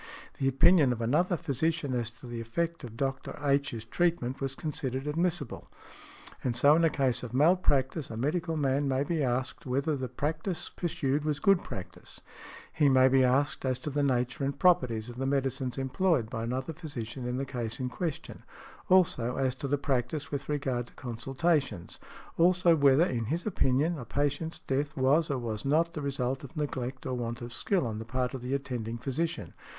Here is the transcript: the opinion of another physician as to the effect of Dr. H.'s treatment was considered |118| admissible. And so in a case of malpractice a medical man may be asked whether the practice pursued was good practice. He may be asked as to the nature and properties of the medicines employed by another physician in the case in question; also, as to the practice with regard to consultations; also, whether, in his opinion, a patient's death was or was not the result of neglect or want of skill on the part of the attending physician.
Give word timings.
the 0.39 0.47
opinion 0.47 0.91
of 0.91 0.99
another 0.99 1.37
physician 1.37 1.93
as 1.93 2.09
to 2.09 2.25
the 2.25 2.41
effect 2.41 2.83
of 2.83 2.97
Dr. 2.97 3.37
H.'s 3.43 3.85
treatment 3.85 4.41
was 4.41 4.55
considered 4.55 5.03
|118| 5.03 5.09
admissible. 5.11 5.67
And 6.43 6.55
so 6.55 6.75
in 6.75 6.83
a 6.83 6.89
case 6.89 7.21
of 7.21 7.35
malpractice 7.35 8.09
a 8.09 8.17
medical 8.17 8.57
man 8.57 8.87
may 8.87 9.03
be 9.03 9.21
asked 9.21 9.67
whether 9.67 9.95
the 9.95 10.09
practice 10.09 10.71
pursued 10.71 11.23
was 11.23 11.39
good 11.39 11.63
practice. 11.63 12.19
He 12.73 12.89
may 12.89 13.09
be 13.09 13.23
asked 13.23 13.63
as 13.63 13.77
to 13.77 13.91
the 13.91 14.01
nature 14.01 14.43
and 14.43 14.57
properties 14.57 15.07
of 15.07 15.17
the 15.17 15.27
medicines 15.27 15.77
employed 15.77 16.31
by 16.31 16.45
another 16.45 16.73
physician 16.73 17.27
in 17.27 17.37
the 17.37 17.45
case 17.45 17.79
in 17.79 17.87
question; 17.89 18.41
also, 18.89 19.35
as 19.37 19.53
to 19.57 19.67
the 19.67 19.77
practice 19.77 20.31
with 20.31 20.49
regard 20.49 20.87
to 20.87 20.93
consultations; 20.95 21.99
also, 22.39 22.75
whether, 22.75 23.05
in 23.05 23.25
his 23.25 23.45
opinion, 23.45 23.99
a 23.99 24.05
patient's 24.05 24.57
death 24.65 24.97
was 24.97 25.29
or 25.29 25.37
was 25.37 25.63
not 25.63 25.93
the 25.93 26.01
result 26.01 26.43
of 26.43 26.57
neglect 26.57 27.05
or 27.05 27.13
want 27.13 27.39
of 27.43 27.53
skill 27.53 27.85
on 27.85 27.99
the 27.99 28.03
part 28.05 28.33
of 28.33 28.41
the 28.41 28.55
attending 28.55 28.97
physician. 28.97 29.53